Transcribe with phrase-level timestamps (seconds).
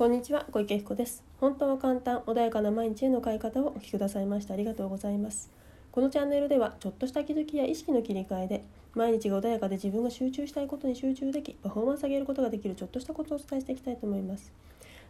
[0.00, 1.22] こんにちは小池彦です。
[1.40, 5.50] 本当は簡単穏やかな毎日への変え方をお聞きくださいましてありがとうございます。
[5.92, 14.50] このチャンネルではちょっとした気づきや意識の切り替えで毎日が穏やかで自分が集中したいことに集中できパフォーマンス上げることができるちょっとしたことをお伝えしていきたいと思います。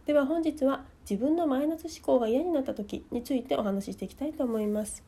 [0.07, 5.05] では本日は自分のマイナス思考が嫌になった時についてお話ししていきたいと思います。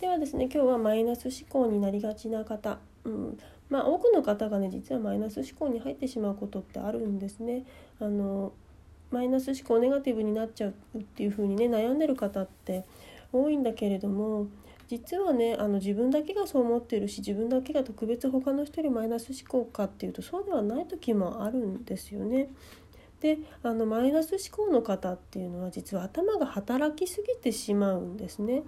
[0.00, 3.38] ではですね今日はマイナス思考になりがちな方、うん、
[3.70, 7.64] まあ、多くの方がね実はマイナス思考に入ってしまうことってあるんですね。
[7.98, 8.52] あの
[9.10, 12.84] マイナス思考ネガティブになっちゃうっていう風にね悩んでる方って
[13.32, 14.48] 多いんだけれども
[14.88, 22.48] 実はねあの自分だけがそう思ってるし自分だけが特別他の人よりマイナス思考かっていうとそうではない時もあるんですよね。
[23.20, 28.62] であのマイナス思考の方っていうのは実は頭が働きすぎてしまうんですね。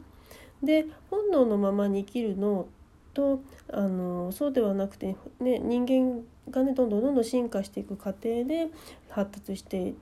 [0.62, 2.66] で本能のままに生きるの
[3.14, 3.40] と
[3.72, 8.68] あのそうではなくて、ね、人間がねどんどんどんどん進化していく過程で
[9.10, 9.94] 発達して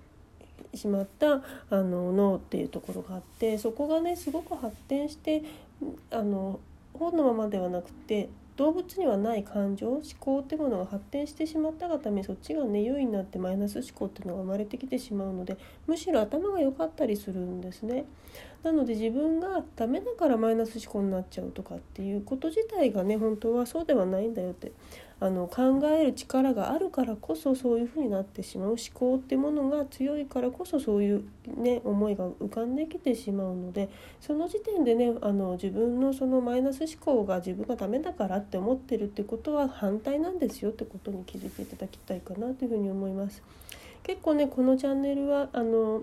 [0.74, 5.42] しまったあの脳っていうところがあってそこがねすごく発展して
[6.10, 6.60] あの
[6.94, 18.06] 本のままではなくて動物にはない感情思考ってものが発展してしまったがためそっちがね優位になってマイナス思考っていうのが生まれてきてしまうのでむしろ頭が良かったりするんですね。
[18.62, 24.72] なので自分がダメだからマイナス思考になっちゃうとかっていうこと自体がね本当はそうではないんだよって
[25.18, 31.24] あの考える力があるからこそそういうふうになってしまう思考ってものが強いからこそそういう、
[31.56, 33.88] ね、思いが浮かんできてしまうので
[34.20, 43.42] その時点でねあの自分のそのマイナス思考が自分がダメだからって思ってるってことは反対なんですよってことに気づいていただきたいかなというふうに思います。
[44.02, 46.02] 結構ねこのチャンネルはあの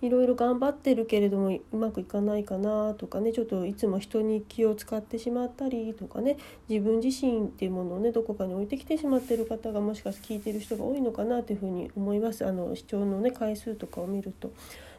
[0.00, 6.36] いろいろ頑張ってるけれどもうまくいかないかなとかねちょっといつも人に気を使ってしまったりとかね
[6.68, 14.52] 自分自身っていうものをねどこかに置いてきてしまってる方がもしかして聞いてる人が多いのかなというふうに思いますあの視聴のね回数とかを見ると。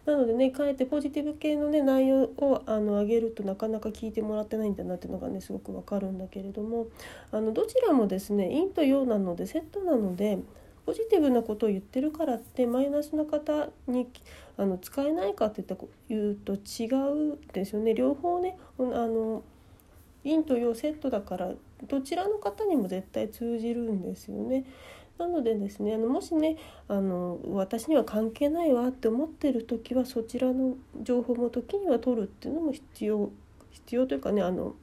[0.06, 6.88] なのでねかえってポジティブ系のね内容をあの上げるとなかなか聞いてもらってないんだなっていうのがねすごくわかるんだけれども
[7.32, 10.40] あのどちらもですね陰と陽なのでセットなので
[10.90, 14.08] ポジティブなことを言ってるからってマイナスな方に
[14.58, 15.64] あの使えないかって
[16.10, 16.88] 言うと違
[17.36, 19.44] うですよね両方ねあの
[20.24, 21.52] 陰と陽セットだから
[21.88, 24.66] どちらの方にも絶対通じるんですよね。
[25.20, 26.58] なのでですねあのもしね
[26.88, 33.30] あの私には関係ないわって思ってる時はそちらの情報も時には取るっていうのも必要
[33.70, 34.74] 必要というかねあの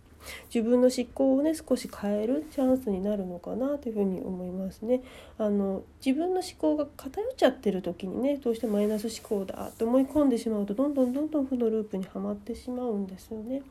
[0.53, 5.03] 自分の思考をね少し変えるチャンスになるのかなというふに思いますね。
[5.39, 13.63] あの自分の思考が偏っちゃってる時にねどうしてマイナス思考だと思い込んでしまうとどんどんどんどん負のループにはまってしまうんですよね。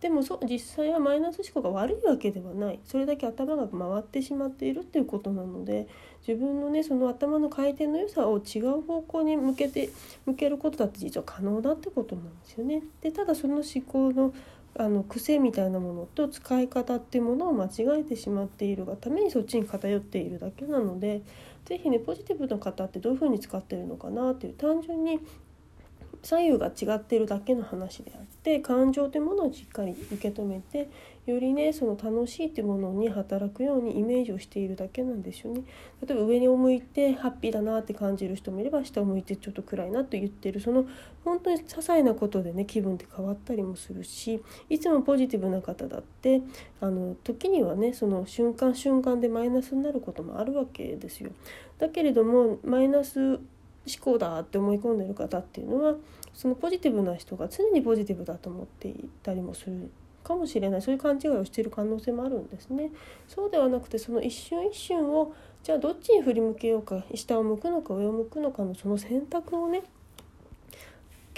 [0.00, 5.88] でもそ実際はマイナス思考が悪いわけではないそれだけ頭が回ってしまっているっていうことなので
[6.26, 9.88] 自分のねその頭の回転の良さを違う方向に向けて
[10.26, 12.82] 向けることだって実は可能だってことなんですよね。
[13.00, 14.34] でただその思考の
[14.78, 21.22] あの癖みたいなものと使い方っていうものを間違えてしまっているがためにそっちに偏っているだけなので
[21.64, 25.20] 是非ねポジティブの方ってどういうふうに使ってるのかなっていう単純に
[26.26, 30.88] 左右が違ってるだけの話であって感情というものをしっかり受け止めて
[31.24, 35.62] よりねその楽しいっていうものに働くようにイメージをしているだけなんですよね。
[36.04, 40.86] 例えば上に向いてハッピーだなって感じる人もいれば下を向いてちょっと暗いなと言ってるその
[41.24, 46.42] 本当に些細なことでね気分って変わったりもするしいつもポジティブな方だって
[46.80, 51.30] あの時にはねその瞬間瞬間でマイナスになることもあるわけですよ。
[51.78, 53.38] だけれどもマイナス
[53.86, 55.94] 思考だって思い込んでる方っていうのは
[56.34, 59.90] そのポジティブな人が常にポジティブだと思っていたりもする
[60.22, 62.90] かもしれないそういう勘違いをしている可能性もあるんですね。
[63.28, 65.32] そうではなくてその一瞬一瞬を
[65.62, 69.82] じゃあどっちに振り向けようか下を向くのか上を向くのかのその選択をね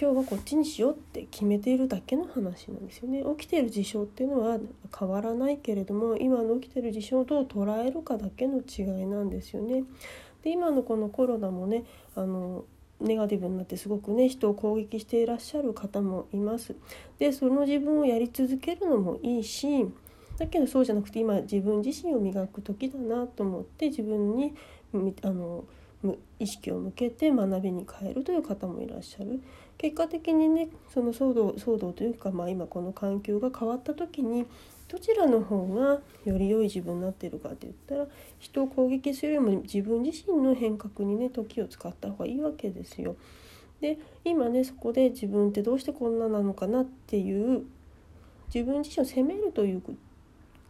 [0.00, 4.58] 今日はこっちにしようって決めているだけの話なんですよね起きている事象っていうのは
[4.96, 9.82] 変わらないけれども今の起きている事象をどう捉えるかだけの違いなんですよね。
[10.48, 11.84] で今のこのコロナもね
[12.16, 12.64] あの
[13.00, 16.74] ネガティブになってすごくね人を攻撃していらっしゃる方もいます。
[17.18, 19.86] でその自分をやり続けるのもいいし
[20.38, 24.54] だけどそうじゃなくて今自分自身を磨く時だなと思って自分に
[25.22, 25.64] あの
[26.38, 29.42] 意識を向けて学びに変えるという方もいらっしゃる
[29.78, 34.44] 結果的にねその騒動騒動というか、まあ、今この環境が変わった時に
[34.88, 38.06] どちらの方がより良い自分になってるかって言ったら
[38.38, 43.16] 人を攻撃するよりも自分自身の変革にね時を使った方がいいわけですよ。
[43.80, 47.64] で今ねそこで自分ってどうしてこんななのかなっていう
[48.52, 49.82] 自分自身を責めるという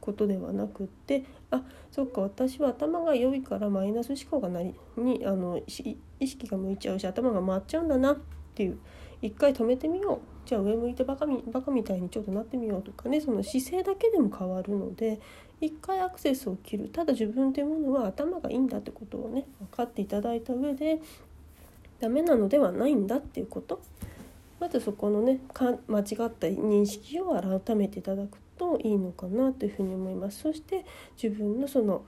[0.01, 8.17] ことではなくってあそっか私は頭が良いからマイナス思考がなりにあの意識が向いちゃうし頭が回っちゃうんだな
[8.59, 8.79] っていう。
[9.23, 10.49] 一回止めてみよう。
[10.49, 13.21] じゃあ上向いてバカみバカみたいにちょっとなってみようとかね。
[13.21, 15.21] その姿勢だけでも変わるので
[15.61, 16.89] 一回アクセスを切る。
[16.89, 21.01] ただ自分というものは頭がいいんだってことをね分かっていただいた上で
[22.01, 23.81] ダメなのではないんだっていうこと。
[24.59, 25.41] まずそこのね
[25.87, 30.41] 間違った認識を改めていただくといいのかなというふうに思います。
[30.41, 30.85] そして
[31.21, 32.03] 自分のその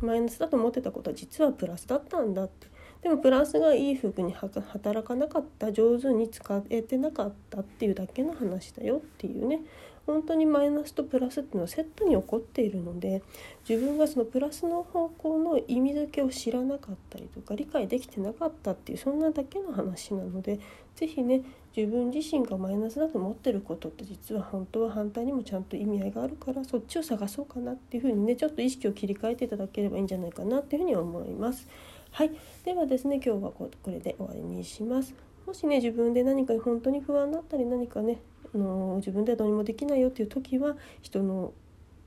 [0.00, 2.68] マイナスだと思ってたことは実はプラスだったんだって。
[3.02, 9.60] でもプラスがいい風に働かなかった上手に使えてなかったっていうだけの話だよっていうね
[10.06, 13.22] 本当にマイナスとプラスっていうのはセットに起こっているので
[13.68, 20.58] 自分がそのプラスの方向の意味付けを知らなかったりとか理解できてなかったっていうそんなだけの話なので
[20.96, 21.42] 是非ね
[21.76, 31.68] 自分自身がマイナスだと思ってることって実は本当は反対にもちゃんと意味合いがあるからそっちを探そうかなっていうふうにねちょっと意識を切り替えていただければいいんじゃないかなっていうふうに思います。
[32.12, 32.32] はい、
[32.64, 35.14] ではですね今日はこれで終わりにします。
[35.46, 38.18] もしね自分で何か本当に不安だったり何かね
[38.54, 41.52] あの自分ではどうにもできないよっていう時は人の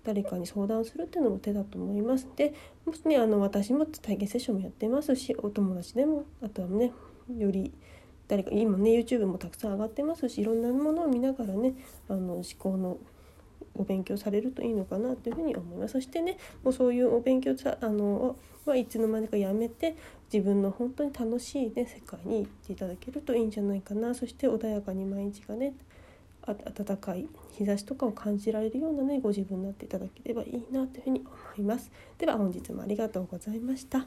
[0.04, 2.28] 誰かに相談するっていうのも手だと思います。
[2.36, 2.54] で
[2.86, 6.92] もしねあの私も体験セッションもやってますしお友達でもあとはね
[7.36, 7.72] より
[8.28, 11.74] 誰か今ね YouTube もたくさん上がってますしいろんなものを見ながらね
[12.10, 12.98] あの思考の
[13.76, 18.36] お勉強されるといいのかなというふうに思いますそしてねもうそういうお勉強さあの
[18.66, 19.96] はいつの間にかやめて
[20.32, 25.74] 自分の本当に楽しい、ね、世界に行っていただけるといいんじゃないかなそして穏やかに毎日がね
[26.46, 27.28] 暖かい
[27.58, 31.90] 日差しとかを感じられるようなねご自分になっていただければいいなというふうに思います。
[32.18, 34.06] では本日もありがとうございました。